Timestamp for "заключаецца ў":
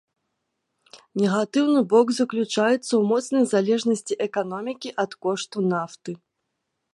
2.19-3.01